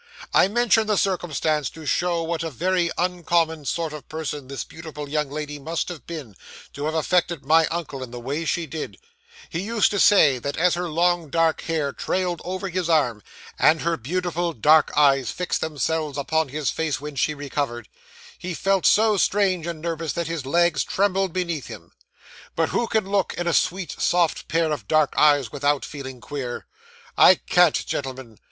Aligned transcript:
I 0.33 0.47
mention 0.47 0.87
the 0.87 0.97
circumstance, 0.97 1.69
to 1.69 1.85
show 1.85 2.23
what 2.23 2.41
a 2.41 2.49
very 2.49 2.89
uncommon 2.97 3.65
sort 3.65 3.93
of 3.93 4.09
person 4.09 4.47
this 4.47 4.63
beautiful 4.63 5.07
young 5.07 5.29
lady 5.29 5.59
must 5.59 5.89
have 5.89 6.07
been, 6.07 6.35
to 6.73 6.85
have 6.85 6.95
affected 6.95 7.45
my 7.45 7.67
uncle 7.67 8.01
in 8.01 8.09
the 8.09 8.19
way 8.19 8.43
she 8.45 8.65
did; 8.65 8.97
he 9.47 9.61
used 9.61 9.91
to 9.91 9.99
say, 9.99 10.39
that 10.39 10.57
as 10.57 10.73
her 10.73 10.89
long 10.89 11.29
dark 11.29 11.61
hair 11.61 11.93
trailed 11.93 12.41
over 12.43 12.67
his 12.67 12.89
arm, 12.89 13.21
and 13.59 13.81
her 13.83 13.95
beautiful 13.95 14.53
dark 14.53 14.91
eyes 14.97 15.29
fixed 15.29 15.61
themselves 15.61 16.17
upon 16.17 16.49
his 16.49 16.71
face 16.71 16.99
when 16.99 17.15
she 17.15 17.35
recovered, 17.35 17.87
he 18.39 18.55
felt 18.55 18.87
so 18.87 19.17
strange 19.17 19.67
and 19.67 19.81
nervous 19.83 20.13
that 20.13 20.25
his 20.25 20.47
legs 20.47 20.83
trembled 20.83 21.31
beneath 21.31 21.67
him. 21.67 21.91
But 22.55 22.69
who 22.69 22.87
can 22.87 23.07
look 23.07 23.35
in 23.35 23.45
a 23.45 23.53
sweet, 23.53 23.91
soft 23.99 24.47
pair 24.47 24.71
of 24.71 24.87
dark 24.87 25.13
eyes, 25.15 25.51
without 25.51 25.85
feeling 25.85 26.21
queer? 26.21 26.65
I 27.15 27.35
can't, 27.35 27.85
gentlemen. 27.85 28.39